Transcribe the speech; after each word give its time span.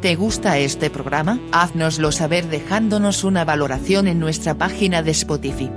¿Te 0.00 0.16
gusta 0.16 0.56
este 0.56 0.88
programa? 0.88 1.38
Haznoslo 1.52 2.10
saber 2.10 2.48
dejándonos 2.48 3.22
una 3.22 3.44
valoración 3.44 4.08
en 4.08 4.18
nuestra 4.18 4.54
página 4.54 5.02
de 5.02 5.10
Spotify. 5.10 5.70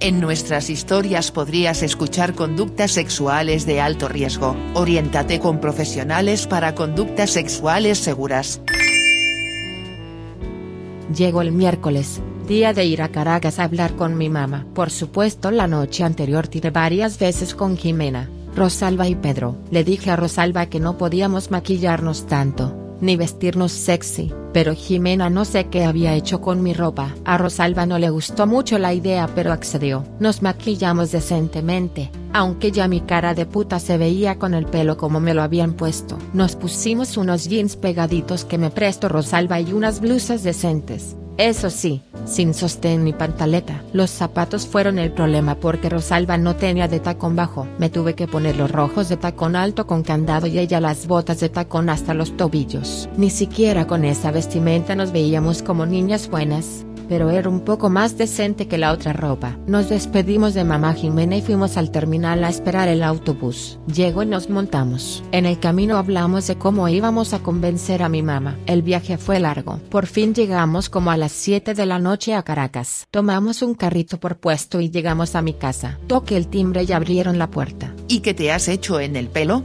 En 0.00 0.20
nuestras 0.20 0.68
historias 0.68 1.30
podrías 1.30 1.84
escuchar 1.84 2.34
conductas 2.34 2.90
sexuales 2.90 3.66
de 3.66 3.80
alto 3.80 4.08
riesgo, 4.08 4.56
oriéntate 4.74 5.38
con 5.38 5.60
profesionales 5.60 6.48
para 6.48 6.74
conductas 6.74 7.30
sexuales 7.30 7.98
seguras. 7.98 8.60
Llegó 11.16 11.42
el 11.42 11.52
miércoles, 11.52 12.20
día 12.48 12.72
de 12.72 12.84
ir 12.84 13.02
a 13.02 13.10
Caracas 13.10 13.60
a 13.60 13.64
hablar 13.64 13.94
con 13.94 14.18
mi 14.18 14.28
mamá. 14.28 14.66
Por 14.74 14.90
supuesto 14.90 15.52
la 15.52 15.68
noche 15.68 16.02
anterior 16.02 16.48
tiré 16.48 16.70
varias 16.70 17.16
veces 17.20 17.54
con 17.54 17.76
Jimena, 17.76 18.28
Rosalba 18.54 19.08
y 19.08 19.14
Pedro. 19.14 19.56
Le 19.70 19.82
dije 19.82 20.10
a 20.10 20.16
Rosalba 20.16 20.66
que 20.66 20.78
no 20.78 20.98
podíamos 20.98 21.50
maquillarnos 21.50 22.26
tanto, 22.26 22.76
ni 23.00 23.16
vestirnos 23.16 23.72
sexy, 23.72 24.32
pero 24.52 24.74
Jimena 24.74 25.30
no 25.30 25.46
sé 25.46 25.68
qué 25.68 25.84
había 25.84 26.14
hecho 26.14 26.42
con 26.42 26.62
mi 26.62 26.74
ropa. 26.74 27.14
A 27.24 27.38
Rosalba 27.38 27.86
no 27.86 27.98
le 27.98 28.10
gustó 28.10 28.46
mucho 28.46 28.78
la 28.78 28.92
idea 28.92 29.28
pero 29.34 29.52
accedió. 29.52 30.04
Nos 30.20 30.42
maquillamos 30.42 31.12
decentemente, 31.12 32.10
aunque 32.34 32.72
ya 32.72 32.88
mi 32.88 33.00
cara 33.00 33.32
de 33.34 33.46
puta 33.46 33.80
se 33.80 33.96
veía 33.96 34.38
con 34.38 34.52
el 34.52 34.66
pelo 34.66 34.98
como 34.98 35.18
me 35.18 35.32
lo 35.32 35.42
habían 35.42 35.72
puesto. 35.72 36.18
Nos 36.34 36.54
pusimos 36.54 37.16
unos 37.16 37.48
jeans 37.48 37.76
pegaditos 37.76 38.44
que 38.44 38.58
me 38.58 38.70
prestó 38.70 39.08
Rosalba 39.08 39.60
y 39.60 39.72
unas 39.72 40.00
blusas 40.00 40.42
decentes. 40.42 41.16
Eso 41.38 41.70
sí, 41.70 42.02
sin 42.24 42.54
sostén 42.54 43.04
ni 43.04 43.12
pantaleta. 43.12 43.82
Los 43.92 44.10
zapatos 44.10 44.66
fueron 44.66 44.98
el 44.98 45.12
problema 45.12 45.54
porque 45.54 45.88
Rosalba 45.88 46.38
no 46.38 46.56
tenía 46.56 46.88
de 46.88 47.00
tacón 47.00 47.36
bajo. 47.36 47.66
Me 47.78 47.90
tuve 47.90 48.14
que 48.14 48.28
poner 48.28 48.56
los 48.56 48.70
rojos 48.70 49.08
de 49.08 49.16
tacón 49.16 49.56
alto 49.56 49.86
con 49.86 50.02
candado 50.02 50.46
y 50.46 50.58
ella 50.58 50.80
las 50.80 51.06
botas 51.06 51.40
de 51.40 51.48
tacón 51.48 51.88
hasta 51.88 52.14
los 52.14 52.36
tobillos. 52.36 53.08
Ni 53.16 53.30
siquiera 53.30 53.86
con 53.86 54.04
esa 54.04 54.30
vestimenta 54.30 54.94
nos 54.94 55.12
veíamos 55.12 55.62
como 55.62 55.86
niñas 55.86 56.28
buenas 56.28 56.84
pero 57.08 57.30
era 57.30 57.48
un 57.48 57.60
poco 57.60 57.90
más 57.90 58.18
decente 58.18 58.68
que 58.68 58.78
la 58.78 58.92
otra 58.92 59.12
ropa. 59.12 59.56
Nos 59.66 59.88
despedimos 59.88 60.54
de 60.54 60.64
mamá 60.64 60.94
Jimena 60.94 61.36
y 61.36 61.42
fuimos 61.42 61.76
al 61.76 61.90
terminal 61.90 62.44
a 62.44 62.48
esperar 62.48 62.88
el 62.88 63.02
autobús. 63.02 63.78
Llegó 63.86 64.22
y 64.22 64.26
nos 64.26 64.50
montamos. 64.50 65.22
En 65.32 65.46
el 65.46 65.58
camino 65.58 65.96
hablamos 65.96 66.46
de 66.46 66.56
cómo 66.56 66.88
íbamos 66.88 67.34
a 67.34 67.40
convencer 67.40 68.02
a 68.02 68.08
mi 68.08 68.22
mamá. 68.22 68.56
El 68.66 68.82
viaje 68.82 69.18
fue 69.18 69.40
largo. 69.40 69.80
Por 69.90 70.06
fin 70.06 70.34
llegamos 70.34 70.88
como 70.88 71.10
a 71.10 71.16
las 71.16 71.32
7 71.32 71.74
de 71.74 71.86
la 71.86 71.98
noche 71.98 72.34
a 72.34 72.42
Caracas. 72.42 73.06
Tomamos 73.10 73.62
un 73.62 73.74
carrito 73.74 74.18
por 74.18 74.36
puesto 74.36 74.80
y 74.80 74.90
llegamos 74.90 75.34
a 75.34 75.42
mi 75.42 75.54
casa. 75.54 75.98
Toqué 76.06 76.36
el 76.36 76.48
timbre 76.48 76.84
y 76.84 76.92
abrieron 76.92 77.38
la 77.38 77.50
puerta. 77.50 77.94
¿Y 78.08 78.20
qué 78.20 78.34
te 78.34 78.52
has 78.52 78.68
hecho 78.68 79.00
en 79.00 79.16
el 79.16 79.28
pelo? 79.28 79.62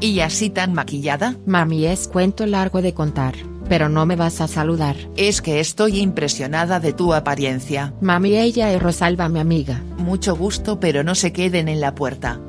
¿Y 0.00 0.20
así 0.20 0.50
tan 0.50 0.74
maquillada? 0.74 1.36
Mami 1.46 1.86
es 1.86 2.06
cuento 2.06 2.46
largo 2.46 2.82
de 2.82 2.94
contar 2.94 3.34
pero 3.68 3.88
no 3.88 4.06
me 4.06 4.16
vas 4.16 4.40
a 4.40 4.48
saludar. 4.48 4.96
Es 5.16 5.42
que 5.42 5.60
estoy 5.60 6.00
impresionada 6.00 6.80
de 6.80 6.92
tu 6.92 7.14
apariencia. 7.14 7.92
Mami 8.00 8.36
ella 8.36 8.72
es 8.72 8.82
Rosalba 8.82 9.28
mi 9.28 9.40
amiga. 9.40 9.82
Mucho 9.98 10.34
gusto 10.36 10.80
pero 10.80 11.04
no 11.04 11.14
se 11.14 11.32
queden 11.32 11.68
en 11.68 11.80
la 11.80 11.94
puerta. 11.94 12.40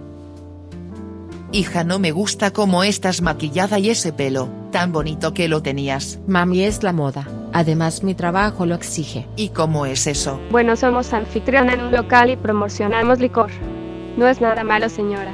Hija 1.51 1.83
no 1.83 1.97
me 1.97 2.11
gusta 2.11 2.51
cómo 2.51 2.83
estás 2.83 3.21
maquillada 3.23 3.79
y 3.79 3.89
ese 3.89 4.13
pelo, 4.13 4.49
tan 4.71 4.91
bonito 4.91 5.33
que 5.33 5.47
lo 5.47 5.63
tenías. 5.63 6.19
Mami 6.27 6.61
es 6.61 6.83
la 6.83 6.93
moda, 6.93 7.27
además 7.53 8.03
mi 8.03 8.13
trabajo 8.13 8.67
lo 8.67 8.75
exige. 8.75 9.27
¿Y 9.35 9.49
cómo 9.49 9.87
es 9.87 10.05
eso? 10.05 10.39
Bueno 10.51 10.75
somos 10.75 11.11
anfitrión 11.11 11.69
en 11.69 11.81
un 11.81 11.91
local 11.91 12.29
y 12.29 12.35
promocionamos 12.35 13.19
licor. 13.19 13.49
No 14.15 14.27
es 14.27 14.41
nada 14.41 14.63
malo 14.63 14.89
señora. 14.89 15.33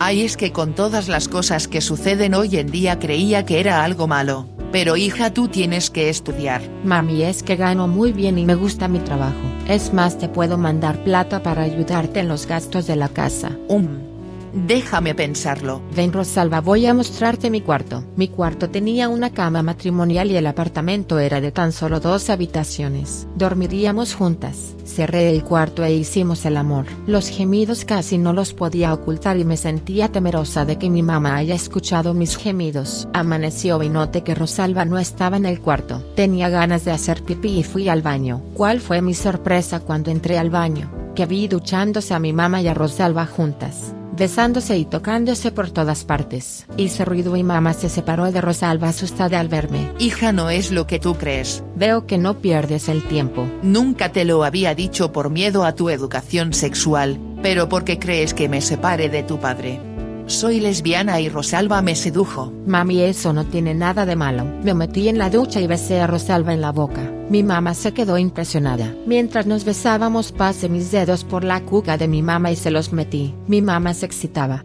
Ay 0.00 0.22
es 0.22 0.36
que 0.36 0.50
con 0.50 0.74
todas 0.74 1.06
las 1.06 1.28
cosas 1.28 1.68
que 1.68 1.80
suceden 1.80 2.34
hoy 2.34 2.56
en 2.56 2.66
día 2.66 2.98
creía 2.98 3.46
que 3.46 3.60
era 3.60 3.84
algo 3.84 4.08
malo. 4.08 4.48
Pero 4.74 4.96
hija 4.96 5.32
tú 5.32 5.46
tienes 5.46 5.88
que 5.88 6.08
estudiar. 6.08 6.60
Mami 6.82 7.22
es 7.22 7.44
que 7.44 7.54
gano 7.54 7.86
muy 7.86 8.10
bien 8.10 8.38
y 8.38 8.44
me 8.44 8.56
gusta 8.56 8.88
mi 8.88 8.98
trabajo. 8.98 9.38
Es 9.68 9.92
más 9.92 10.18
te 10.18 10.28
puedo 10.28 10.58
mandar 10.58 11.04
plata 11.04 11.44
para 11.44 11.62
ayudarte 11.62 12.18
en 12.18 12.26
los 12.26 12.48
gastos 12.48 12.88
de 12.88 12.96
la 12.96 13.08
casa. 13.08 13.56
Um. 13.68 14.13
Déjame 14.54 15.16
pensarlo. 15.16 15.82
Ven 15.96 16.12
Rosalba 16.12 16.60
voy 16.60 16.86
a 16.86 16.94
mostrarte 16.94 17.50
mi 17.50 17.60
cuarto. 17.60 18.04
Mi 18.14 18.28
cuarto 18.28 18.70
tenía 18.70 19.08
una 19.08 19.30
cama 19.30 19.64
matrimonial 19.64 20.30
y 20.30 20.36
el 20.36 20.46
apartamento 20.46 21.18
era 21.18 21.40
de 21.40 21.50
tan 21.50 21.72
solo 21.72 21.98
dos 21.98 22.30
habitaciones. 22.30 23.26
Dormiríamos 23.34 24.14
juntas. 24.14 24.76
Cerré 24.84 25.30
el 25.30 25.42
cuarto 25.42 25.82
e 25.82 25.94
hicimos 25.94 26.46
el 26.46 26.56
amor. 26.56 26.86
Los 27.08 27.28
gemidos 27.28 27.84
casi 27.84 28.16
no 28.16 28.32
los 28.32 28.54
podía 28.54 28.94
ocultar 28.94 29.38
y 29.38 29.44
me 29.44 29.56
sentía 29.56 30.12
temerosa 30.12 30.64
de 30.64 30.78
que 30.78 30.88
mi 30.88 31.02
mamá 31.02 31.34
haya 31.34 31.56
escuchado 31.56 32.14
mis 32.14 32.36
gemidos. 32.36 33.08
Amaneció 33.12 33.82
y 33.82 33.88
noté 33.88 34.22
que 34.22 34.36
Rosalba 34.36 34.84
no 34.84 35.00
estaba 35.00 35.36
en 35.36 35.46
el 35.46 35.60
cuarto. 35.60 36.00
Tenía 36.14 36.48
ganas 36.48 36.84
de 36.84 36.92
hacer 36.92 37.24
pipí 37.24 37.58
y 37.58 37.64
fui 37.64 37.88
al 37.88 38.02
baño. 38.02 38.40
¿Cuál 38.54 38.80
fue 38.80 39.02
mi 39.02 39.14
sorpresa 39.14 39.80
cuando 39.80 40.12
entré 40.12 40.38
al 40.38 40.50
baño? 40.50 40.92
Que 41.16 41.26
vi 41.26 41.48
duchándose 41.48 42.14
a 42.14 42.20
mi 42.20 42.32
mamá 42.32 42.62
y 42.62 42.68
a 42.68 42.74
Rosalba 42.74 43.26
juntas 43.26 43.94
besándose 44.16 44.76
y 44.78 44.84
tocándose 44.84 45.52
por 45.52 45.70
todas 45.70 46.04
partes. 46.04 46.66
Hice 46.76 47.04
ruido 47.04 47.36
y 47.36 47.42
mamá 47.42 47.72
se 47.72 47.88
separó 47.88 48.30
de 48.30 48.40
Rosalba 48.40 48.88
asustada 48.88 49.40
al 49.40 49.48
verme. 49.48 49.92
Hija 49.98 50.32
no 50.32 50.50
es 50.50 50.70
lo 50.70 50.86
que 50.86 50.98
tú 50.98 51.14
crees. 51.14 51.62
Veo 51.76 52.06
que 52.06 52.18
no 52.18 52.38
pierdes 52.38 52.88
el 52.88 53.02
tiempo. 53.04 53.48
Nunca 53.62 54.12
te 54.12 54.24
lo 54.24 54.44
había 54.44 54.74
dicho 54.74 55.12
por 55.12 55.30
miedo 55.30 55.64
a 55.64 55.74
tu 55.74 55.90
educación 55.90 56.52
sexual, 56.52 57.18
pero 57.42 57.68
porque 57.68 57.98
crees 57.98 58.34
que 58.34 58.48
me 58.48 58.60
separe 58.60 59.08
de 59.08 59.22
tu 59.22 59.38
padre. 59.38 59.93
Soy 60.26 60.58
lesbiana 60.58 61.20
y 61.20 61.28
Rosalba 61.28 61.82
me 61.82 61.94
sedujo. 61.94 62.50
Mami 62.66 63.02
eso 63.02 63.34
no 63.34 63.44
tiene 63.44 63.74
nada 63.74 64.06
de 64.06 64.16
malo. 64.16 64.46
Me 64.62 64.72
metí 64.72 65.08
en 65.08 65.18
la 65.18 65.28
ducha 65.28 65.60
y 65.60 65.66
besé 65.66 66.00
a 66.00 66.06
Rosalba 66.06 66.54
en 66.54 66.62
la 66.62 66.72
boca. 66.72 67.12
Mi 67.28 67.42
mamá 67.42 67.74
se 67.74 67.92
quedó 67.92 68.16
impresionada. 68.16 68.94
Mientras 69.06 69.46
nos 69.46 69.64
besábamos 69.64 70.32
pasé 70.32 70.70
mis 70.70 70.90
dedos 70.90 71.24
por 71.24 71.44
la 71.44 71.60
cuca 71.60 71.98
de 71.98 72.08
mi 72.08 72.22
mamá 72.22 72.50
y 72.50 72.56
se 72.56 72.70
los 72.70 72.92
metí. 72.92 73.34
Mi 73.48 73.60
mamá 73.60 73.92
se 73.92 74.06
excitaba. 74.06 74.64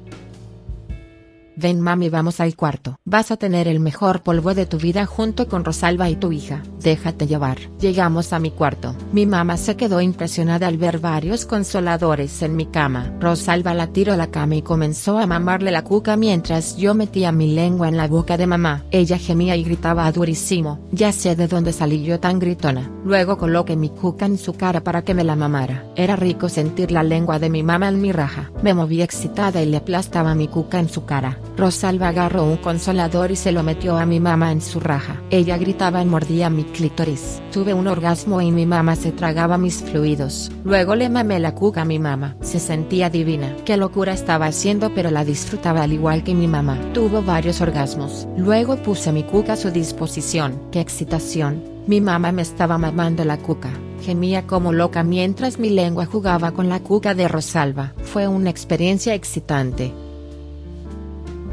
Ven 1.62 1.82
mami 1.82 2.08
vamos 2.08 2.40
al 2.40 2.56
cuarto. 2.56 3.00
Vas 3.04 3.32
a 3.32 3.36
tener 3.36 3.68
el 3.68 3.82
mejor 3.82 4.24
polvo 4.24 4.54
de 4.54 4.66
tu 4.66 4.78
vida 4.78 5.06
junto 5.06 5.50
con 5.50 5.66
Rosalba 5.66 6.10
y 6.10 6.16
tu 6.16 6.32
hija. 6.32 6.64
Déjate 6.82 7.28
llevar. 7.28 7.58
Llegamos 7.82 8.32
a 8.32 8.40
mi 8.40 8.50
cuarto. 8.50 8.96
Mi 9.12 9.26
mamá 9.26 9.58
se 9.58 9.76
quedó 9.76 10.00
impresionada 10.00 10.68
al 10.68 10.78
ver 10.78 11.00
varios 11.00 11.46
consoladores 11.46 12.42
en 12.44 12.56
mi 12.56 12.66
cama. 12.66 13.14
Rosalba 13.20 13.74
la 13.74 13.88
tiró 13.88 14.14
a 14.14 14.16
la 14.16 14.32
cama 14.32 14.56
y 14.56 14.62
comenzó 14.62 15.18
a 15.18 15.28
mamarle 15.28 15.72
la 15.72 15.84
cuca 15.84 16.16
mientras 16.16 16.78
yo 16.78 16.94
metía 16.96 17.34
mi 17.34 17.54
lengua 17.54 17.90
en 17.90 17.98
la 17.98 18.08
boca 18.08 18.38
de 18.38 18.48
mamá. 18.48 18.86
Ella 18.92 19.18
gemía 19.18 19.58
y 19.58 19.64
gritaba 19.66 20.10
durísimo. 20.14 20.80
Ya 20.94 21.12
sé 21.12 21.36
de 21.36 21.50
dónde 21.50 21.74
salí 21.74 22.04
yo 22.04 22.22
tan 22.22 22.40
gritona. 22.40 22.90
Luego 23.04 23.38
coloqué 23.38 23.76
mi 23.76 23.90
cuca 23.90 24.26
en 24.26 24.38
su 24.38 24.54
cara 24.54 24.82
para 24.82 25.02
que 25.02 25.14
me 25.14 25.26
la 25.26 25.36
mamara. 25.36 25.84
Era 25.98 26.16
rico 26.16 26.48
sentir 26.48 26.94
la 26.94 27.04
lengua 27.04 27.38
de 27.38 27.50
mi 27.50 27.64
mamá 27.64 27.90
en 27.90 28.02
mi 28.02 28.14
raja. 28.14 28.50
Me 28.64 28.74
moví 28.74 29.02
excitada 29.02 29.62
y 29.62 29.66
le 29.66 29.76
aplastaba 29.76 30.36
mi 30.36 30.48
cuca 30.48 30.80
en 30.80 30.88
su 30.88 31.04
cara. 31.04 31.38
Rosalba 31.60 32.08
agarró 32.08 32.46
un 32.46 32.56
consolador 32.58 33.32
y 33.32 33.36
se 33.36 33.52
lo 33.52 33.64
metió 33.64 33.98
a 33.98 34.06
mi 34.06 34.22
mamá 34.22 34.54
en 34.54 34.62
su 34.62 34.80
raja. 34.80 35.22
Ella 35.30 35.58
gritaba 35.58 36.02
y 36.02 36.06
mordía 36.06 36.50
mi 36.50 36.64
clítoris. 36.64 37.42
Tuve 37.52 37.74
un 37.74 37.88
orgasmo 37.88 38.42
y 38.42 38.52
mi 38.52 38.66
mamá 38.66 38.96
se 38.96 39.12
tragaba 39.12 39.58
mis 39.58 39.84
fluidos. 39.84 40.50
Luego 40.64 40.96
le 40.96 41.10
mamé 41.10 41.40
la 41.40 41.54
cuca 41.54 41.82
a 41.82 41.86
mi 41.86 42.00
mamá. 42.00 42.38
Se 42.42 42.60
sentía 42.60 43.10
divina. 43.10 43.56
Qué 43.66 43.76
locura 43.76 44.14
estaba 44.14 44.46
haciendo 44.46 44.94
pero 44.96 45.12
la 45.12 45.26
disfrutaba 45.26 45.84
al 45.84 45.92
igual 45.92 46.24
que 46.24 46.34
mi 46.34 46.48
mamá. 46.48 46.80
Tuvo 46.94 47.22
varios 47.22 47.60
orgasmos. 47.60 48.26
Luego 48.38 48.78
puse 48.78 49.12
mi 49.12 49.24
cuca 49.24 49.54
a 49.54 49.58
su 49.58 49.70
disposición. 49.70 50.62
Qué 50.72 50.80
excitación. 50.80 51.62
Mi 51.88 52.00
mamá 52.00 52.32
me 52.32 52.42
estaba 52.42 52.78
mamando 52.78 53.26
la 53.26 53.38
cuca. 53.38 53.72
Gemía 54.02 54.48
como 54.48 54.72
loca 54.72 55.04
mientras 55.04 55.60
mi 55.60 55.70
lengua 55.70 56.06
jugaba 56.06 56.52
con 56.52 56.70
la 56.70 56.80
cuca 56.80 57.14
de 57.14 57.28
Rosalba. 57.28 57.94
Fue 58.02 58.28
una 58.30 58.50
experiencia 58.50 59.14
excitante. 59.14 59.94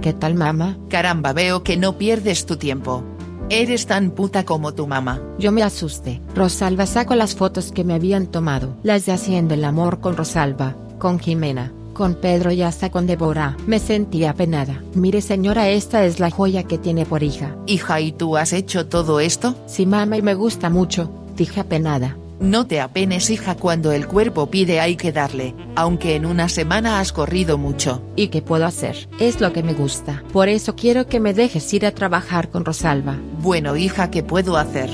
¿Qué 0.06 0.12
tal 0.12 0.36
mamá? 0.36 0.78
Caramba 0.88 1.32
veo 1.32 1.64
que 1.64 1.76
no 1.76 1.98
pierdes 1.98 2.46
tu 2.46 2.56
tiempo. 2.56 3.02
Eres 3.50 3.86
tan 3.86 4.12
puta 4.12 4.44
como 4.44 4.72
tu 4.72 4.86
mamá. 4.86 5.20
Yo 5.36 5.50
me 5.50 5.64
asusté. 5.64 6.22
Rosalba 6.32 6.86
sacó 6.86 7.16
las 7.16 7.34
fotos 7.34 7.72
que 7.72 7.82
me 7.82 7.94
habían 7.94 8.28
tomado. 8.28 8.76
Las 8.84 9.04
de 9.04 9.10
haciendo 9.10 9.54
el 9.54 9.64
amor 9.64 9.98
con 9.98 10.16
Rosalba, 10.16 10.76
con 11.00 11.18
Jimena, 11.18 11.72
con 11.92 12.14
Pedro 12.14 12.52
y 12.52 12.62
hasta 12.62 12.88
con 12.88 13.08
Débora. 13.08 13.56
Me 13.66 13.80
sentí 13.80 14.24
apenada. 14.24 14.80
Mire 14.94 15.20
señora, 15.20 15.70
esta 15.70 16.04
es 16.04 16.20
la 16.20 16.30
joya 16.30 16.62
que 16.62 16.78
tiene 16.78 17.04
por 17.04 17.24
hija. 17.24 17.56
Hija, 17.66 18.00
¿y 18.00 18.12
tú 18.12 18.36
has 18.36 18.52
hecho 18.52 18.86
todo 18.86 19.18
esto? 19.18 19.56
Sí 19.66 19.86
mamá 19.86 20.18
y 20.18 20.22
me 20.22 20.34
gusta 20.34 20.70
mucho, 20.70 21.10
dije 21.34 21.58
apenada. 21.58 22.16
No 22.38 22.66
te 22.66 22.80
apenes 22.80 23.30
hija 23.30 23.54
cuando 23.54 23.92
el 23.92 24.06
cuerpo 24.06 24.50
pide 24.50 24.78
hay 24.78 24.96
que 24.96 25.10
darle, 25.10 25.54
aunque 25.74 26.16
en 26.16 26.26
una 26.26 26.50
semana 26.50 27.00
has 27.00 27.12
corrido 27.12 27.56
mucho. 27.56 28.02
¿Y 28.14 28.28
qué 28.28 28.42
puedo 28.42 28.66
hacer? 28.66 29.08
Es 29.18 29.40
lo 29.40 29.54
que 29.54 29.62
me 29.62 29.72
gusta. 29.72 30.22
Por 30.32 30.48
eso 30.48 30.76
quiero 30.76 31.06
que 31.06 31.18
me 31.18 31.32
dejes 31.32 31.72
ir 31.72 31.86
a 31.86 31.92
trabajar 31.92 32.50
con 32.50 32.66
Rosalba. 32.66 33.16
Bueno 33.40 33.76
hija, 33.76 34.10
¿qué 34.10 34.22
puedo 34.22 34.58
hacer? 34.58 34.90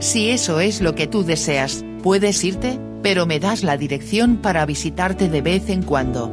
Si 0.00 0.30
eso 0.30 0.58
es 0.58 0.80
lo 0.80 0.96
que 0.96 1.06
tú 1.06 1.22
deseas, 1.22 1.84
puedes 2.02 2.42
irte, 2.42 2.80
pero 3.02 3.24
me 3.24 3.38
das 3.38 3.62
la 3.62 3.76
dirección 3.76 4.38
para 4.38 4.66
visitarte 4.66 5.28
de 5.28 5.42
vez 5.42 5.68
en 5.68 5.84
cuando. 5.84 6.32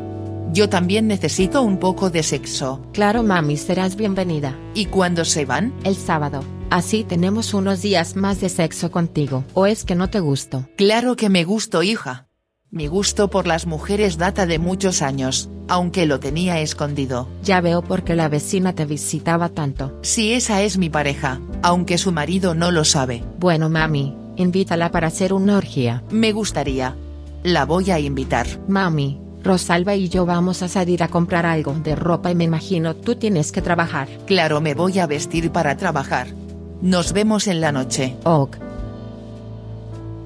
Yo 0.53 0.69
también 0.69 1.07
necesito 1.07 1.61
un 1.61 1.77
poco 1.77 2.09
de 2.09 2.23
sexo. 2.23 2.81
Claro 2.93 3.21
mami, 3.21 3.57
serás 3.57 3.95
bienvenida. 3.95 4.57
¿Y 4.73 4.85
cuándo 4.85 5.23
se 5.23 5.45
van? 5.45 5.73
El 5.83 5.95
sábado. 5.95 6.56
Así 6.69 7.05
tenemos 7.05 7.53
unos 7.53 7.81
días 7.81 8.17
más 8.17 8.41
de 8.41 8.49
sexo 8.49 8.91
contigo. 8.91 9.45
¿O 9.53 9.65
es 9.65 9.85
que 9.85 9.95
no 9.95 10.09
te 10.09 10.19
gusto? 10.19 10.67
Claro 10.75 11.15
que 11.15 11.29
me 11.29 11.45
gusto 11.45 11.81
hija. 11.81 12.27
Mi 12.69 12.87
gusto 12.87 13.29
por 13.29 13.47
las 13.47 13.65
mujeres 13.65 14.17
data 14.17 14.45
de 14.45 14.59
muchos 14.59 15.01
años, 15.01 15.49
aunque 15.69 16.05
lo 16.05 16.19
tenía 16.19 16.59
escondido. 16.59 17.29
Ya 17.41 17.61
veo 17.61 17.81
por 17.81 18.03
qué 18.03 18.15
la 18.15 18.27
vecina 18.27 18.73
te 18.73 18.85
visitaba 18.85 19.47
tanto. 19.47 19.97
Si 20.01 20.33
esa 20.33 20.61
es 20.61 20.77
mi 20.77 20.89
pareja, 20.89 21.39
aunque 21.61 21.97
su 21.97 22.11
marido 22.11 22.53
no 22.53 22.71
lo 22.71 22.83
sabe. 22.83 23.23
Bueno 23.39 23.69
mami, 23.69 24.17
invítala 24.35 24.91
para 24.91 25.07
hacer 25.07 25.31
una 25.31 25.55
orgía. 25.57 26.03
Me 26.11 26.33
gustaría. 26.33 26.97
La 27.43 27.63
voy 27.63 27.91
a 27.91 27.99
invitar. 27.99 28.45
Mami, 28.67 29.21
Rosalba 29.41 29.95
y 29.95 30.09
yo 30.09 30.25
vamos 30.25 30.61
a 30.61 30.67
salir 30.67 31.01
a 31.01 31.07
comprar 31.07 31.45
algo 31.45 31.73
de 31.73 31.95
ropa 31.95 32.29
y 32.31 32.35
me 32.35 32.43
imagino 32.43 32.93
tú 32.93 33.15
tienes 33.15 33.53
que 33.53 33.61
trabajar. 33.61 34.09
Claro, 34.25 34.59
me 34.59 34.73
voy 34.73 34.99
a 34.99 35.07
vestir 35.07 35.49
para 35.51 35.77
trabajar. 35.77 36.27
Nos 36.81 37.13
vemos 37.13 37.47
en 37.47 37.61
la 37.61 37.71
noche. 37.71 38.15
Ok. 38.23 38.57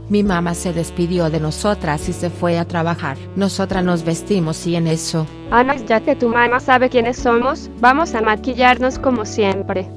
Mi 0.10 0.24
mamá 0.24 0.54
se 0.54 0.74
despidió 0.74 1.30
de 1.30 1.40
nosotras 1.40 2.10
y 2.10 2.14
se 2.14 2.30
fue 2.30 2.60
a 2.60 2.66
trabajar. 2.66 3.18
Nosotras 3.38 3.82
nos 3.84 4.04
vestimos 4.04 4.68
y 4.68 4.76
en 4.76 4.88
eso. 4.88 5.26
Ana, 5.52 5.78
ya 5.78 6.02
que 6.02 6.18
tu 6.18 6.28
mamá 6.28 6.60
sabe 6.60 6.90
quiénes 6.90 7.18
somos, 7.18 7.70
vamos 7.80 8.14
a 8.14 8.22
maquillarnos 8.22 9.00
como 9.00 9.24
siempre. 9.24 9.88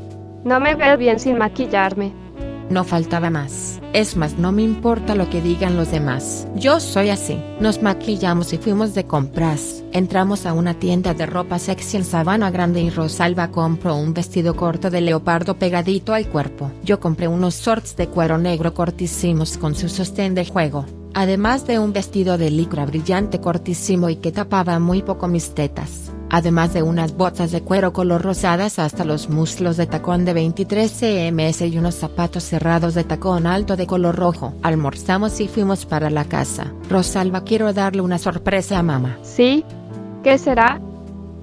No 0.44 0.60
me 0.60 0.76
veo 0.76 0.96
bien 0.96 1.18
sin 1.18 1.38
maquillarme. 1.38 2.12
No 2.70 2.84
faltaba 2.84 3.30
más. 3.30 3.80
Es 3.92 4.16
más, 4.16 4.38
no 4.38 4.50
me 4.52 4.62
importa 4.62 5.14
lo 5.14 5.28
que 5.28 5.40
digan 5.40 5.76
los 5.76 5.90
demás. 5.90 6.48
Yo 6.56 6.80
soy 6.80 7.10
así. 7.10 7.38
Nos 7.60 7.82
maquillamos 7.82 8.52
y 8.52 8.58
fuimos 8.58 8.94
de 8.94 9.04
compras. 9.04 9.82
Entramos 9.92 10.46
a 10.46 10.52
una 10.52 10.74
tienda 10.74 11.14
de 11.14 11.26
ropa 11.26 11.58
sexy 11.58 11.98
en 11.98 12.04
Sabana 12.04 12.50
Grande 12.50 12.80
y 12.80 12.90
Rosalba 12.90 13.50
compró 13.50 13.96
un 13.96 14.14
vestido 14.14 14.56
corto 14.56 14.90
de 14.90 15.00
leopardo 15.00 15.58
pegadito 15.58 16.14
al 16.14 16.28
cuerpo. 16.28 16.72
Yo 16.82 17.00
compré 17.00 17.28
unos 17.28 17.60
shorts 17.60 17.96
de 17.96 18.08
cuero 18.08 18.38
negro 18.38 18.74
cortísimos 18.74 19.58
con 19.58 19.74
su 19.74 19.88
sostén 19.88 20.34
de 20.34 20.46
juego. 20.46 20.86
Además 21.12 21.66
de 21.66 21.78
un 21.78 21.92
vestido 21.92 22.38
de 22.38 22.50
licra 22.50 22.86
brillante 22.86 23.40
cortísimo 23.40 24.08
y 24.08 24.16
que 24.16 24.32
tapaba 24.32 24.80
muy 24.80 25.02
poco 25.02 25.28
mis 25.28 25.54
tetas 25.54 26.13
además 26.34 26.74
de 26.74 26.82
unas 26.82 27.16
botas 27.16 27.52
de 27.52 27.62
cuero 27.62 27.92
color 27.92 28.22
rosadas 28.22 28.80
hasta 28.80 29.04
los 29.04 29.28
muslos 29.28 29.76
de 29.76 29.86
tacón 29.86 30.24
de 30.24 30.34
23 30.34 30.90
cms 30.90 31.60
y 31.62 31.78
unos 31.78 31.94
zapatos 31.94 32.42
cerrados 32.42 32.94
de 32.94 33.04
tacón 33.04 33.46
alto 33.46 33.76
de 33.76 33.86
color 33.86 34.16
rojo. 34.16 34.52
Almorzamos 34.62 35.40
y 35.40 35.46
fuimos 35.46 35.86
para 35.86 36.10
la 36.10 36.24
casa. 36.24 36.72
Rosalba, 36.90 37.44
quiero 37.44 37.72
darle 37.72 38.02
una 38.02 38.18
sorpresa 38.18 38.80
a 38.80 38.82
mamá. 38.82 39.16
¿Sí? 39.22 39.64
¿Qué 40.24 40.36
será? 40.38 40.80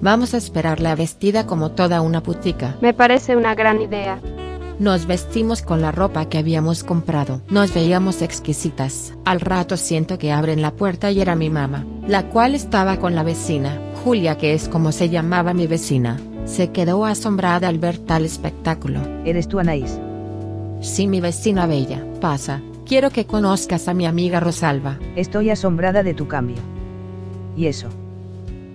Vamos 0.02 0.34
a 0.34 0.38
esperarla 0.38 0.96
vestida 0.96 1.48
como 1.48 1.72
toda 1.72 2.02
una 2.02 2.22
putica. 2.22 2.76
Me 2.82 2.94
parece 2.94 3.38
una 3.38 3.56
gran 3.56 3.82
idea. 3.82 4.20
Nos 4.78 5.06
vestimos 5.06 5.62
con 5.62 5.82
la 5.82 5.94
ropa 5.94 6.28
que 6.28 6.38
habíamos 6.38 6.84
comprado. 6.84 7.40
Nos 7.50 7.74
veíamos 7.74 8.22
exquisitas. 8.22 9.14
Al 9.24 9.40
rato 9.40 9.78
siento 9.78 10.18
que 10.18 10.34
abren 10.34 10.62
la 10.62 10.72
puerta 10.72 11.12
y 11.12 11.22
era 11.22 11.36
mi 11.36 11.50
mamá, 11.50 11.86
la 12.08 12.24
cual 12.30 12.56
estaba 12.56 12.98
con 12.98 13.16
la 13.16 13.24
vecina. 13.24 13.80
Julia 14.04 14.36
que 14.36 14.56
es 14.56 14.68
como 14.68 14.92
se 14.92 15.10
llamaba 15.10 15.54
mi 15.54 15.68
vecina, 15.68 16.20
se 16.46 16.72
quedó 16.72 17.06
asombrada 17.06 17.68
al 17.68 17.78
ver 17.78 18.00
tal 18.00 18.26
espectáculo. 18.26 19.00
¿Eres 19.26 19.48
tú 19.48 19.60
Anaís? 19.60 20.00
Sí 20.82 21.08
mi 21.08 21.22
vecina 21.22 21.68
bella, 21.68 22.04
pasa, 22.20 22.62
quiero 22.88 23.12
que 23.12 23.28
conozcas 23.28 23.88
a 23.88 23.94
mi 23.94 24.08
amiga 24.08 24.40
Rosalba. 24.40 24.98
Estoy 25.16 25.52
asombrada 25.52 26.02
de 26.02 26.16
tu 26.16 26.28
cambio. 26.28 26.58
¿Y 27.56 27.68
eso? 27.68 27.90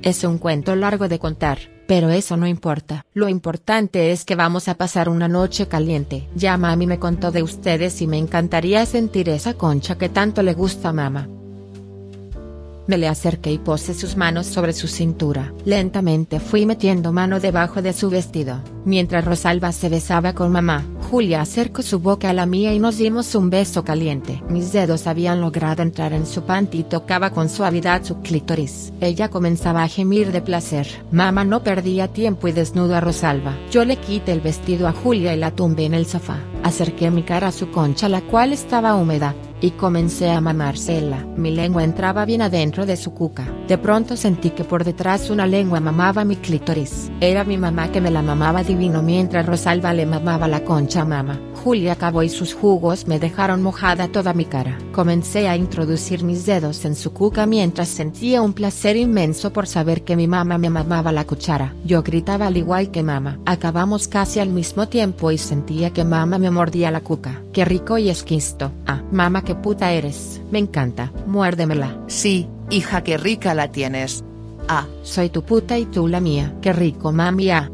Es 0.02 0.22
un 0.22 0.38
cuento 0.38 0.76
largo 0.76 1.08
de 1.08 1.18
contar, 1.18 1.58
pero 1.88 2.10
eso 2.10 2.36
no 2.36 2.46
importa. 2.46 3.04
Lo 3.12 3.28
importante 3.28 4.12
es 4.12 4.24
que 4.24 4.36
vamos 4.36 4.68
a 4.68 4.76
pasar 4.76 5.08
una 5.08 5.26
noche 5.26 5.66
caliente. 5.66 6.28
Ya 6.36 6.56
mami 6.56 6.86
me 6.86 7.00
contó 7.00 7.32
de 7.32 7.42
ustedes 7.42 8.00
y 8.00 8.06
me 8.06 8.18
encantaría 8.18 8.86
sentir 8.86 9.28
esa 9.28 9.54
concha 9.54 9.98
que 9.98 10.08
tanto 10.08 10.44
le 10.44 10.54
gusta 10.54 10.90
a 10.90 10.92
mamá. 10.92 11.28
Me 12.86 12.98
le 12.98 13.08
acerqué 13.08 13.50
y 13.52 13.58
posé 13.58 13.94
sus 13.94 14.16
manos 14.16 14.46
sobre 14.46 14.72
su 14.72 14.86
cintura. 14.86 15.52
Lentamente 15.64 16.38
fui 16.38 16.66
metiendo 16.66 17.12
mano 17.12 17.40
debajo 17.40 17.82
de 17.82 17.92
su 17.92 18.10
vestido. 18.10 18.60
Mientras 18.84 19.24
Rosalba 19.24 19.72
se 19.72 19.88
besaba 19.88 20.32
con 20.32 20.52
mamá, 20.52 20.84
Julia 21.10 21.40
acercó 21.40 21.82
su 21.82 21.98
boca 21.98 22.30
a 22.30 22.32
la 22.32 22.46
mía 22.46 22.72
y 22.72 22.78
nos 22.78 22.98
dimos 22.98 23.34
un 23.34 23.50
beso 23.50 23.82
caliente. 23.82 24.42
Mis 24.48 24.72
dedos 24.72 25.08
habían 25.08 25.40
logrado 25.40 25.82
entrar 25.82 26.12
en 26.12 26.26
su 26.26 26.42
panty 26.42 26.78
y 26.78 26.84
tocaba 26.84 27.30
con 27.30 27.48
suavidad 27.48 28.04
su 28.04 28.20
clítoris. 28.20 28.92
Ella 29.00 29.28
comenzaba 29.28 29.82
a 29.82 29.88
gemir 29.88 30.30
de 30.30 30.40
placer. 30.40 30.86
Mamá 31.10 31.44
no 31.44 31.64
perdía 31.64 32.08
tiempo 32.08 32.46
y 32.46 32.52
desnudo 32.52 32.94
a 32.94 33.00
Rosalba. 33.00 33.56
Yo 33.70 33.84
le 33.84 33.96
quité 33.96 34.32
el 34.32 34.40
vestido 34.40 34.86
a 34.86 34.92
Julia 34.92 35.34
y 35.34 35.38
la 35.38 35.50
tumbé 35.50 35.86
en 35.86 35.94
el 35.94 36.06
sofá. 36.06 36.38
Acerqué 36.62 37.10
mi 37.10 37.24
cara 37.24 37.48
a 37.48 37.52
su 37.52 37.70
concha 37.70 38.08
la 38.08 38.20
cual 38.20 38.52
estaba 38.52 38.94
húmeda 38.94 39.34
y 39.60 39.72
comencé 39.72 40.30
a 40.30 40.40
mamársela. 40.40 41.24
Mi 41.36 41.50
lengua 41.50 41.84
entraba 41.84 42.24
bien 42.24 42.42
adentro 42.42 42.86
de 42.86 42.96
su 42.96 43.14
cuca. 43.14 43.46
De 43.68 43.78
pronto 43.78 44.16
sentí 44.16 44.50
que 44.50 44.64
por 44.64 44.84
detrás 44.84 45.30
una 45.30 45.46
lengua 45.46 45.80
mamaba 45.80 46.24
mi 46.24 46.36
clítoris. 46.36 47.10
Era 47.20 47.44
mi 47.44 47.56
mamá 47.56 47.90
que 47.90 48.00
me 48.00 48.10
la 48.10 48.22
mamaba 48.22 48.62
divino 48.62 49.02
mientras 49.02 49.46
Rosalba 49.46 49.92
le 49.92 50.06
mamaba 50.06 50.48
la 50.48 50.64
concha 50.64 51.02
a 51.02 51.04
mamá. 51.04 51.40
Julia 51.66 51.94
acabó 51.94 52.22
y 52.22 52.28
sus 52.28 52.54
jugos 52.54 53.08
me 53.08 53.18
dejaron 53.18 53.60
mojada 53.60 54.06
toda 54.06 54.32
mi 54.32 54.44
cara. 54.44 54.78
Comencé 54.92 55.48
a 55.48 55.56
introducir 55.56 56.22
mis 56.22 56.46
dedos 56.46 56.84
en 56.84 56.94
su 56.94 57.12
cuca 57.12 57.44
mientras 57.44 57.88
sentía 57.88 58.40
un 58.40 58.52
placer 58.52 58.96
inmenso 58.96 59.52
por 59.52 59.66
saber 59.66 60.04
que 60.04 60.14
mi 60.14 60.28
mamá 60.28 60.58
me 60.58 60.70
mamaba 60.70 61.10
la 61.10 61.24
cuchara. 61.24 61.74
Yo 61.84 62.02
gritaba 62.04 62.46
al 62.46 62.56
igual 62.56 62.92
que 62.92 63.02
mamá. 63.02 63.40
Acabamos 63.46 64.06
casi 64.06 64.38
al 64.38 64.50
mismo 64.50 64.86
tiempo 64.88 65.32
y 65.32 65.38
sentía 65.38 65.92
que 65.92 66.04
mamá 66.04 66.38
me 66.38 66.52
mordía 66.52 66.92
la 66.92 67.00
cuca. 67.00 67.42
Qué 67.52 67.64
rico 67.64 67.98
y 67.98 68.10
esquisto. 68.10 68.70
Ah, 68.86 69.02
mamá 69.10 69.42
qué 69.46 69.54
puta 69.54 69.92
eres. 69.92 70.42
Me 70.50 70.58
encanta. 70.58 71.10
Muérdemela. 71.26 71.96
Sí, 72.08 72.48
hija, 72.68 73.02
qué 73.02 73.16
rica 73.16 73.54
la 73.54 73.72
tienes. 73.72 74.22
Ah, 74.68 74.86
Soy 75.02 75.30
tu 75.30 75.42
puta 75.42 75.78
y 75.78 75.86
tú 75.86 76.08
la 76.08 76.20
mía. 76.20 76.54
Qué 76.60 76.74
rico 76.74 77.12
mami. 77.12 77.50
Ah. 77.50 77.70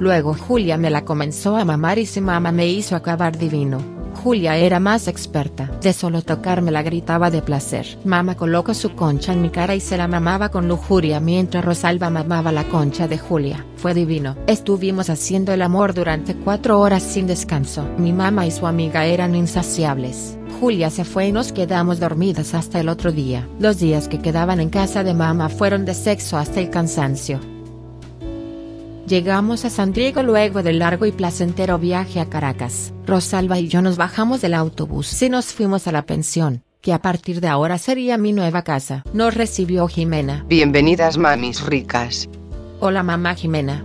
Luego 0.00 0.34
Julia 0.34 0.76
me 0.76 0.90
la 0.90 1.04
comenzó 1.04 1.56
a 1.56 1.64
mamar 1.64 1.98
y 1.98 2.06
si 2.06 2.20
mamá 2.20 2.50
me 2.50 2.66
hizo 2.66 2.96
acabar 2.96 3.38
divino. 3.38 3.95
Julia 4.16 4.56
era 4.56 4.80
más 4.80 5.06
experta. 5.06 5.70
De 5.80 5.92
solo 5.92 6.22
tocarme 6.22 6.70
la 6.70 6.82
gritaba 6.82 7.30
de 7.30 7.42
placer. 7.42 7.86
Mamá 8.04 8.34
colocó 8.34 8.74
su 8.74 8.94
concha 8.96 9.32
en 9.32 9.42
mi 9.42 9.50
cara 9.50 9.74
y 9.74 9.80
se 9.80 9.96
la 9.96 10.08
mamaba 10.08 10.48
con 10.48 10.66
lujuria 10.66 11.20
mientras 11.20 11.64
Rosalba 11.64 12.10
mamaba 12.10 12.50
la 12.50 12.64
concha 12.64 13.06
de 13.06 13.18
Julia. 13.18 13.64
Fue 13.76 13.94
divino. 13.94 14.36
Estuvimos 14.46 15.10
haciendo 15.10 15.52
el 15.52 15.62
amor 15.62 15.94
durante 15.94 16.34
cuatro 16.34 16.80
horas 16.80 17.02
sin 17.02 17.26
descanso. 17.26 17.86
Mi 17.98 18.12
mamá 18.12 18.46
y 18.46 18.50
su 18.50 18.66
amiga 18.66 19.04
eran 19.04 19.34
insaciables. 19.34 20.36
Julia 20.60 20.90
se 20.90 21.04
fue 21.04 21.28
y 21.28 21.32
nos 21.32 21.52
quedamos 21.52 22.00
dormidas 22.00 22.54
hasta 22.54 22.80
el 22.80 22.88
otro 22.88 23.12
día. 23.12 23.46
Los 23.60 23.78
días 23.78 24.08
que 24.08 24.18
quedaban 24.18 24.58
en 24.58 24.70
casa 24.70 25.04
de 25.04 25.14
mamá 25.14 25.48
fueron 25.50 25.84
de 25.84 25.94
sexo 25.94 26.38
hasta 26.38 26.60
el 26.60 26.70
cansancio. 26.70 27.40
Llegamos 29.06 29.64
a 29.64 29.70
San 29.70 29.92
Diego 29.92 30.24
luego 30.24 30.64
del 30.64 30.80
largo 30.80 31.06
y 31.06 31.12
placentero 31.12 31.78
viaje 31.78 32.18
a 32.18 32.26
Caracas. 32.26 32.92
Rosalba 33.06 33.56
y 33.60 33.68
yo 33.68 33.80
nos 33.80 33.96
bajamos 33.96 34.40
del 34.40 34.52
autobús 34.52 35.22
y 35.22 35.30
nos 35.30 35.52
fuimos 35.52 35.86
a 35.86 35.92
la 35.92 36.02
pensión, 36.02 36.64
que 36.80 36.92
a 36.92 37.00
partir 37.00 37.40
de 37.40 37.46
ahora 37.46 37.78
sería 37.78 38.18
mi 38.18 38.32
nueva 38.32 38.62
casa. 38.62 39.04
Nos 39.12 39.34
recibió 39.34 39.86
Jimena. 39.86 40.44
Bienvenidas 40.48 41.18
mamis 41.18 41.64
ricas. 41.64 42.28
Hola 42.80 43.04
mamá 43.04 43.36
Jimena. 43.36 43.84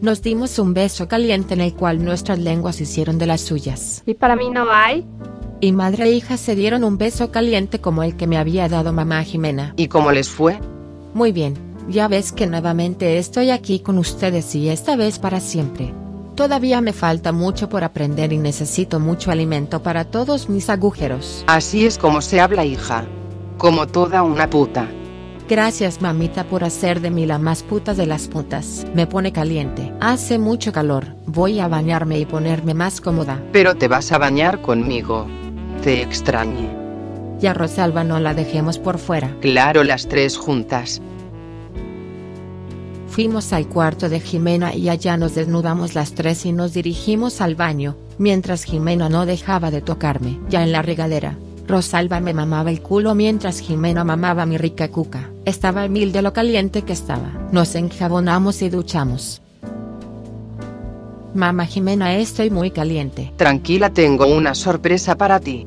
Nos 0.00 0.22
dimos 0.22 0.58
un 0.58 0.74
beso 0.74 1.06
caliente 1.06 1.54
en 1.54 1.60
el 1.60 1.74
cual 1.74 2.04
nuestras 2.04 2.40
lenguas 2.40 2.80
hicieron 2.80 3.18
de 3.18 3.26
las 3.26 3.42
suyas. 3.42 4.02
¿Y 4.06 4.14
para 4.14 4.34
mí 4.34 4.50
no 4.50 4.66
hay? 4.72 5.06
Y 5.60 5.70
madre 5.70 6.06
e 6.06 6.12
hija 6.14 6.36
se 6.36 6.56
dieron 6.56 6.82
un 6.82 6.98
beso 6.98 7.30
caliente 7.30 7.80
como 7.80 8.02
el 8.02 8.16
que 8.16 8.26
me 8.26 8.38
había 8.38 8.68
dado 8.68 8.92
mamá 8.92 9.22
Jimena. 9.22 9.74
¿Y 9.76 9.86
cómo 9.86 10.10
les 10.10 10.28
fue? 10.28 10.58
Muy 11.14 11.30
bien, 11.30 11.69
ya 11.90 12.08
ves 12.08 12.32
que 12.32 12.46
nuevamente 12.46 13.18
estoy 13.18 13.50
aquí 13.50 13.80
con 13.80 13.98
ustedes 13.98 14.54
y 14.54 14.68
esta 14.68 14.96
vez 14.96 15.18
para 15.18 15.40
siempre. 15.40 15.92
Todavía 16.36 16.80
me 16.80 16.92
falta 16.92 17.32
mucho 17.32 17.68
por 17.68 17.84
aprender 17.84 18.32
y 18.32 18.38
necesito 18.38 18.98
mucho 18.98 19.30
alimento 19.30 19.82
para 19.82 20.04
todos 20.04 20.48
mis 20.48 20.70
agujeros. 20.70 21.44
Así 21.46 21.84
es 21.84 21.98
como 21.98 22.22
se 22.22 22.40
habla 22.40 22.64
hija. 22.64 23.04
como 23.58 23.86
toda 23.86 24.22
una 24.22 24.48
puta. 24.48 24.88
Gracias 25.46 26.00
mamita 26.00 26.44
por 26.44 26.64
hacer 26.64 27.00
de 27.00 27.10
mí 27.10 27.26
la 27.26 27.38
más 27.38 27.62
puta 27.62 27.92
de 27.92 28.06
las 28.06 28.26
putas. 28.28 28.86
Me 28.94 29.06
pone 29.06 29.32
caliente. 29.32 29.92
Hace 30.00 30.38
mucho 30.38 30.72
calor. 30.72 31.16
Voy 31.26 31.60
a 31.60 31.68
bañarme 31.68 32.18
y 32.18 32.24
ponerme 32.24 32.72
más 32.72 33.02
cómoda. 33.02 33.42
Pero 33.52 33.74
te 33.74 33.88
vas 33.88 34.12
a 34.12 34.18
bañar 34.18 34.62
conmigo. 34.62 35.26
Te 35.82 36.00
extrañe. 36.00 36.70
Y 37.42 37.46
a 37.46 37.52
Rosalba 37.52 38.02
no 38.04 38.18
la 38.20 38.32
dejemos 38.32 38.78
por 38.78 38.98
fuera. 38.98 39.36
Claro, 39.40 39.84
las 39.84 40.06
tres 40.06 40.38
juntas. 40.38 41.02
Fuimos 43.10 43.52
al 43.52 43.66
cuarto 43.66 44.08
de 44.08 44.20
Jimena 44.20 44.72
y 44.72 44.88
allá 44.88 45.16
nos 45.16 45.34
desnudamos 45.34 45.96
las 45.96 46.14
tres 46.14 46.46
y 46.46 46.52
nos 46.52 46.72
dirigimos 46.72 47.40
al 47.40 47.56
baño, 47.56 47.96
mientras 48.18 48.62
Jimena 48.62 49.08
no 49.08 49.26
dejaba 49.26 49.72
de 49.72 49.82
tocarme. 49.82 50.38
Ya 50.48 50.62
en 50.62 50.70
la 50.70 50.80
regadera, 50.80 51.36
Rosalba 51.66 52.20
me 52.20 52.34
mamaba 52.34 52.70
el 52.70 52.80
culo 52.80 53.16
mientras 53.16 53.58
Jimena 53.58 54.04
mamaba 54.04 54.46
mi 54.46 54.58
rica 54.58 54.88
cuca. 54.88 55.28
Estaba 55.44 55.88
mil 55.88 56.12
de 56.12 56.22
lo 56.22 56.32
caliente 56.32 56.82
que 56.82 56.92
estaba. 56.92 57.32
Nos 57.50 57.74
enjabonamos 57.74 58.62
y 58.62 58.68
duchamos. 58.68 59.42
Mamá 61.34 61.66
Jimena 61.66 62.14
estoy 62.16 62.50
muy 62.50 62.70
caliente. 62.70 63.32
Tranquila, 63.36 63.90
tengo 63.90 64.26
una 64.26 64.54
sorpresa 64.54 65.16
para 65.16 65.40
ti. 65.40 65.66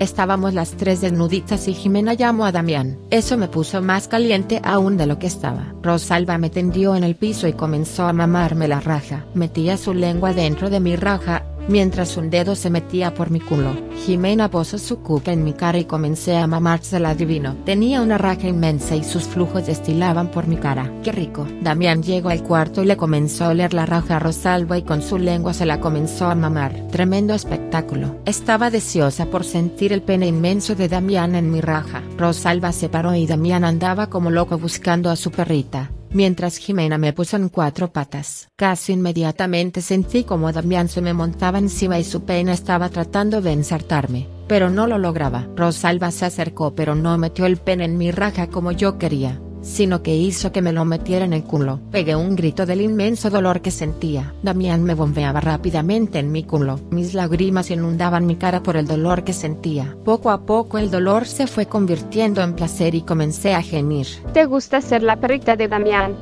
Estábamos 0.00 0.54
las 0.54 0.72
tres 0.72 1.00
desnuditas 1.00 1.66
y 1.66 1.74
Jimena 1.74 2.14
llamó 2.14 2.44
a 2.44 2.52
Damián. 2.52 2.98
Eso 3.10 3.36
me 3.36 3.48
puso 3.48 3.82
más 3.82 4.06
caliente 4.06 4.60
aún 4.62 4.96
de 4.96 5.06
lo 5.06 5.18
que 5.18 5.26
estaba. 5.26 5.74
Rosalba 5.82 6.38
me 6.38 6.50
tendió 6.50 6.94
en 6.94 7.02
el 7.02 7.16
piso 7.16 7.48
y 7.48 7.52
comenzó 7.52 8.06
a 8.06 8.12
mamarme 8.12 8.68
la 8.68 8.78
raja. 8.78 9.26
Metía 9.34 9.76
su 9.76 9.94
lengua 9.94 10.32
dentro 10.34 10.70
de 10.70 10.78
mi 10.78 10.94
raja, 10.94 11.42
mientras 11.68 12.16
un 12.16 12.30
dedo 12.30 12.54
se 12.54 12.70
metía 12.70 13.14
por 13.14 13.30
mi 13.30 13.40
culo. 13.40 13.74
Jimena 14.04 14.50
posó 14.50 14.78
su 14.78 15.00
cuca 15.00 15.32
en 15.32 15.44
mi 15.44 15.52
cara 15.52 15.78
y 15.78 15.84
comencé 15.84 16.36
a 16.36 16.46
mamársela 16.46 17.14
divino. 17.14 17.56
Tenía 17.64 18.02
una 18.02 18.18
raja 18.18 18.48
inmensa 18.48 18.96
y 18.96 19.04
sus 19.04 19.24
flujos 19.24 19.66
destilaban 19.66 20.30
por 20.30 20.46
mi 20.46 20.56
cara. 20.56 20.90
¡Qué 21.02 21.12
rico! 21.12 21.46
Damián 21.60 22.02
llegó 22.02 22.30
al 22.30 22.42
cuarto 22.42 22.82
y 22.82 22.86
le 22.86 22.96
comenzó 22.96 23.44
a 23.44 23.48
oler 23.48 23.74
la 23.74 23.86
raja 23.86 24.16
a 24.16 24.18
Rosalba 24.18 24.78
y 24.78 24.82
con 24.82 25.02
su 25.02 25.18
lengua 25.18 25.52
se 25.52 25.66
la 25.66 25.80
comenzó 25.80 26.26
a 26.26 26.34
mamar. 26.34 26.74
Tremendo 26.90 27.34
espectáculo. 27.34 28.16
Estaba 28.24 28.70
deseosa 28.70 29.26
por 29.26 29.44
sentir 29.44 29.92
el 29.92 30.02
pene 30.02 30.26
inmenso 30.26 30.74
de 30.74 30.88
Damián 30.88 31.34
en 31.34 31.50
mi 31.50 31.60
raja. 31.60 32.02
Rosalba 32.16 32.72
se 32.72 32.88
paró 32.88 33.14
y 33.14 33.26
Damián 33.26 33.64
andaba 33.64 34.08
como 34.08 34.30
loco 34.30 34.58
buscando 34.58 35.10
a 35.10 35.16
su 35.16 35.30
perrita 35.30 35.90
mientras 36.18 36.56
Jimena 36.56 36.98
me 36.98 37.12
puso 37.12 37.36
en 37.36 37.48
cuatro 37.48 37.92
patas. 37.92 38.48
Casi 38.56 38.92
inmediatamente 38.92 39.80
sentí 39.82 40.24
como 40.24 40.50
Damián 40.50 40.88
se 40.88 41.00
me 41.00 41.14
montaba 41.14 41.60
encima 41.60 42.00
y 42.00 42.02
su 42.02 42.24
pena 42.24 42.52
estaba 42.52 42.88
tratando 42.88 43.40
de 43.40 43.52
ensartarme, 43.52 44.26
pero 44.48 44.68
no 44.68 44.88
lo 44.88 44.98
lograba. 44.98 45.46
Rosalba 45.54 46.10
se 46.10 46.24
acercó 46.24 46.74
pero 46.74 46.96
no 46.96 47.16
metió 47.18 47.46
el 47.46 47.58
pene 47.58 47.84
en 47.84 47.98
mi 47.98 48.10
raja 48.10 48.48
como 48.48 48.72
yo 48.72 48.98
quería 48.98 49.40
sino 49.68 50.02
que 50.02 50.16
hizo 50.16 50.50
que 50.50 50.62
me 50.62 50.72
lo 50.72 50.84
metiera 50.84 51.24
en 51.24 51.34
el 51.34 51.44
culo. 51.44 51.78
Pegué 51.92 52.16
un 52.16 52.34
grito 52.34 52.64
del 52.64 52.80
inmenso 52.80 53.28
dolor 53.28 53.60
que 53.60 53.70
sentía. 53.70 54.32
Damián 54.42 54.82
me 54.82 54.94
bombeaba 54.94 55.40
rápidamente 55.40 56.18
en 56.18 56.32
mi 56.32 56.42
culo. 56.42 56.80
Mis 56.90 57.14
lágrimas 57.14 57.70
inundaban 57.70 58.26
mi 58.26 58.36
cara 58.36 58.62
por 58.62 58.76
el 58.76 58.86
dolor 58.86 59.24
que 59.24 59.34
sentía. 59.34 59.94
Poco 60.04 60.30
a 60.30 60.40
poco 60.40 60.78
el 60.78 60.90
dolor 60.90 61.26
se 61.26 61.46
fue 61.46 61.66
convirtiendo 61.66 62.42
en 62.42 62.54
placer 62.54 62.94
y 62.94 63.02
comencé 63.02 63.54
a 63.54 63.62
gemir. 63.62 64.06
¿Te 64.32 64.46
gusta 64.46 64.80
ser 64.80 65.02
la 65.02 65.16
perrita 65.16 65.54
de 65.54 65.68
Damián? 65.68 66.16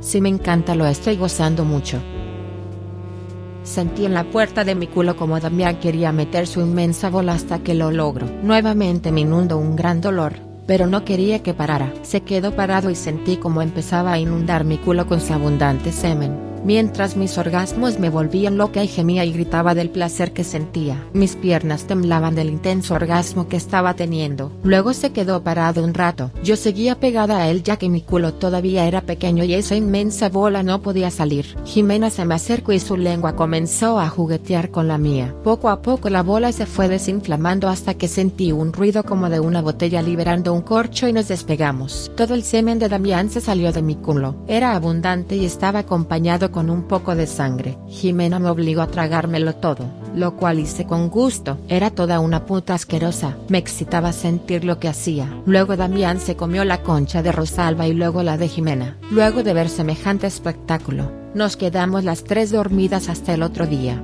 Si 0.00 0.20
me 0.20 0.28
encanta, 0.28 0.74
lo 0.74 0.86
estoy 0.86 1.16
gozando 1.16 1.64
mucho. 1.64 1.98
Sentí 3.64 4.04
en 4.04 4.14
la 4.14 4.24
puerta 4.24 4.62
de 4.62 4.76
mi 4.76 4.86
culo 4.86 5.16
como 5.16 5.40
Damián 5.40 5.80
quería 5.80 6.12
meter 6.12 6.46
su 6.46 6.60
inmensa 6.60 7.08
bola 7.08 7.32
hasta 7.32 7.60
que 7.60 7.74
lo 7.74 7.90
logro. 7.90 8.28
Nuevamente 8.42 9.10
me 9.10 9.22
inundó 9.22 9.58
un 9.58 9.74
gran 9.74 10.00
dolor 10.00 10.45
pero 10.66 10.86
no 10.86 11.04
quería 11.04 11.42
que 11.42 11.54
parara. 11.54 11.92
Se 12.02 12.22
quedó 12.22 12.54
parado 12.54 12.90
y 12.90 12.94
sentí 12.94 13.36
como 13.36 13.62
empezaba 13.62 14.12
a 14.12 14.18
inundar 14.18 14.64
mi 14.64 14.78
culo 14.78 15.06
con 15.06 15.20
su 15.20 15.32
abundante 15.32 15.92
semen 15.92 16.55
mientras 16.66 17.16
mis 17.16 17.38
orgasmos 17.38 18.00
me 18.00 18.10
volvían 18.10 18.58
loca 18.58 18.82
y 18.82 18.88
gemía 18.88 19.24
y 19.24 19.32
gritaba 19.32 19.76
del 19.76 19.88
placer 19.88 20.32
que 20.32 20.42
sentía. 20.42 21.06
Mis 21.12 21.36
piernas 21.36 21.84
temblaban 21.84 22.34
del 22.34 22.50
intenso 22.50 22.94
orgasmo 22.94 23.46
que 23.46 23.56
estaba 23.56 23.94
teniendo. 23.94 24.50
Luego 24.64 24.92
se 24.92 25.12
quedó 25.12 25.44
parado 25.44 25.84
un 25.84 25.94
rato. 25.94 26.32
Yo 26.42 26.56
seguía 26.56 26.98
pegada 26.98 27.38
a 27.38 27.48
él 27.48 27.62
ya 27.62 27.76
que 27.76 27.88
mi 27.88 28.00
culo 28.00 28.34
todavía 28.34 28.86
era 28.86 29.02
pequeño 29.02 29.44
y 29.44 29.54
esa 29.54 29.76
inmensa 29.76 30.28
bola 30.28 30.64
no 30.64 30.82
podía 30.82 31.12
salir. 31.12 31.56
Jimena 31.64 32.10
se 32.10 32.24
me 32.24 32.34
acercó 32.34 32.72
y 32.72 32.80
su 32.80 32.96
lengua 32.96 33.36
comenzó 33.36 34.00
a 34.00 34.08
juguetear 34.08 34.72
con 34.72 34.88
la 34.88 34.98
mía. 34.98 35.36
Poco 35.44 35.68
a 35.68 35.82
poco 35.82 36.10
la 36.10 36.24
bola 36.24 36.50
se 36.50 36.66
fue 36.66 36.88
desinflamando 36.88 37.68
hasta 37.68 37.94
que 37.94 38.08
sentí 38.08 38.50
un 38.50 38.72
ruido 38.72 39.04
como 39.04 39.30
de 39.30 39.38
una 39.38 39.62
botella 39.62 40.02
liberando 40.02 40.52
un 40.52 40.62
corcho 40.62 41.06
y 41.06 41.12
nos 41.12 41.28
despegamos. 41.28 42.10
Todo 42.16 42.34
el 42.34 42.42
semen 42.42 42.80
de 42.80 42.88
Damián 42.88 43.30
se 43.30 43.40
salió 43.40 43.70
de 43.70 43.82
mi 43.82 43.94
culo. 43.94 44.34
Era 44.48 44.74
abundante 44.74 45.36
y 45.36 45.44
estaba 45.44 45.78
acompañado 45.80 46.50
con 46.56 46.70
un 46.70 46.84
poco 46.84 47.14
de 47.14 47.26
sangre. 47.26 47.76
Jimena 47.86 48.38
me 48.38 48.48
obligó 48.48 48.80
a 48.80 48.86
tragármelo 48.86 49.56
todo, 49.56 49.84
lo 50.14 50.36
cual 50.36 50.58
hice 50.58 50.86
con 50.86 51.10
gusto. 51.10 51.58
Era 51.68 51.90
toda 51.90 52.18
una 52.18 52.46
puta 52.46 52.72
asquerosa. 52.72 53.36
Me 53.50 53.58
excitaba 53.58 54.10
sentir 54.14 54.64
lo 54.64 54.78
que 54.78 54.88
hacía. 54.88 55.28
Luego 55.44 55.76
Damián 55.76 56.18
se 56.18 56.34
comió 56.34 56.64
la 56.64 56.82
concha 56.82 57.22
de 57.22 57.30
Rosalba 57.30 57.86
y 57.86 57.92
luego 57.92 58.22
la 58.22 58.38
de 58.38 58.48
Jimena. 58.48 58.96
Luego 59.10 59.42
de 59.42 59.52
ver 59.52 59.68
semejante 59.68 60.26
espectáculo, 60.26 61.12
nos 61.34 61.58
quedamos 61.58 62.04
las 62.04 62.24
tres 62.24 62.52
dormidas 62.52 63.10
hasta 63.10 63.34
el 63.34 63.42
otro 63.42 63.66
día. 63.66 64.02